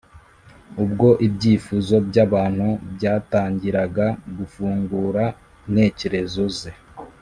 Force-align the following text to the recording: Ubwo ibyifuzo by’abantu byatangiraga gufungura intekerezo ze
Ubwo 0.83 1.07
ibyifuzo 1.27 1.95
by’abantu 2.07 2.67
byatangiraga 2.95 4.05
gufungura 4.37 5.23
intekerezo 5.67 6.43
ze 6.57 6.71